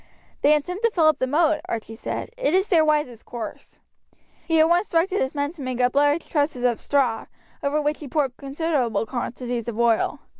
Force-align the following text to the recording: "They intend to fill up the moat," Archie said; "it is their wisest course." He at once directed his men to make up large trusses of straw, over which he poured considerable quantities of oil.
"They 0.41 0.55
intend 0.55 0.81
to 0.81 0.89
fill 0.89 1.05
up 1.05 1.19
the 1.19 1.27
moat," 1.27 1.61
Archie 1.69 1.95
said; 1.95 2.31
"it 2.35 2.55
is 2.55 2.69
their 2.69 2.83
wisest 2.83 3.23
course." 3.27 3.79
He 4.47 4.59
at 4.59 4.67
once 4.67 4.89
directed 4.89 5.21
his 5.21 5.35
men 5.35 5.51
to 5.51 5.61
make 5.61 5.79
up 5.79 5.95
large 5.95 6.27
trusses 6.27 6.63
of 6.63 6.81
straw, 6.81 7.27
over 7.61 7.79
which 7.79 7.99
he 7.99 8.07
poured 8.07 8.35
considerable 8.35 9.05
quantities 9.05 9.67
of 9.67 9.79
oil. 9.79 10.19